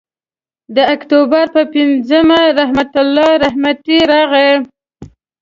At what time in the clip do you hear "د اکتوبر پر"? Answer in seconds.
0.75-1.63